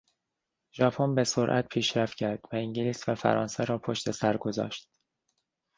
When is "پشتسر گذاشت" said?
3.77-4.89